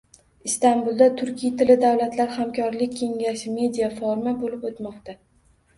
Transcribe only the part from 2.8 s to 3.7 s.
kengashi